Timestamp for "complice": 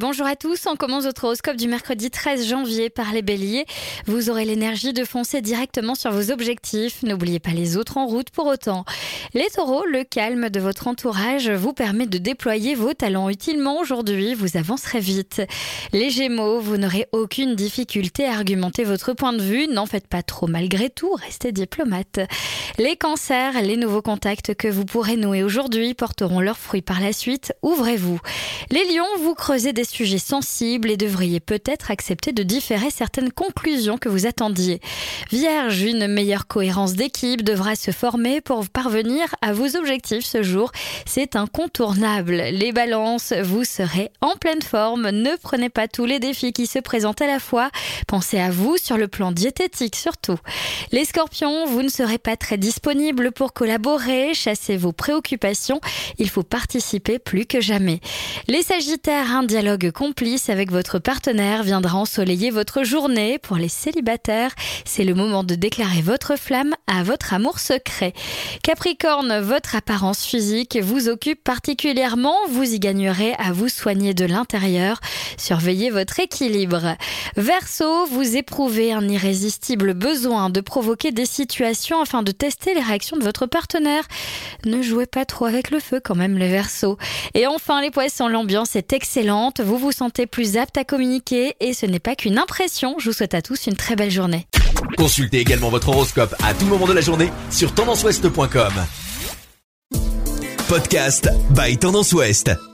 59.90-60.48